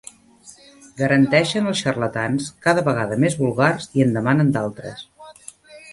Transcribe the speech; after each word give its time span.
Garanteixen 1.01 1.67
els 1.73 1.83
xarlatans, 1.85 2.49
cada 2.69 2.85
vegada 2.89 3.21
més 3.25 3.39
vulgars, 3.43 3.89
i 4.01 4.07
en 4.07 4.19
demanen 4.19 4.51
d'altres. 4.57 5.09